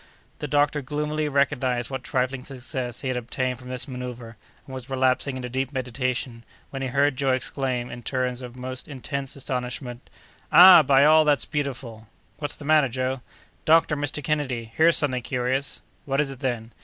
The 0.39 0.47
doctor 0.47 0.81
gloomily 0.81 1.29
recognized 1.29 1.91
what 1.91 2.03
trifling 2.03 2.43
success 2.43 3.01
he 3.01 3.07
had 3.07 3.15
obtained 3.15 3.59
from 3.59 3.69
his 3.69 3.85
manœuvre, 3.85 4.33
and 4.65 4.73
was 4.73 4.89
relapsing 4.89 5.35
into 5.37 5.47
deep 5.47 5.71
meditation, 5.71 6.43
when 6.71 6.81
he 6.81 6.87
heard 6.87 7.15
Joe 7.17 7.33
exclaim, 7.33 7.91
in 7.91 8.01
tones 8.01 8.41
of 8.41 8.55
most 8.55 8.87
intense 8.87 9.35
astonishment: 9.35 10.09
"Ah! 10.51 10.81
by 10.81 11.05
all 11.05 11.23
that's 11.23 11.45
beautiful!" 11.45 12.07
"What's 12.39 12.57
the 12.57 12.65
matter, 12.65 12.89
Joe?" 12.89 13.21
"Doctor! 13.63 13.95
Mr. 13.95 14.23
Kennedy! 14.23 14.71
Here's 14.75 14.97
something 14.97 15.21
curious!" 15.21 15.81
"What 16.05 16.19
is 16.19 16.31
it, 16.31 16.39
then?" 16.39 16.71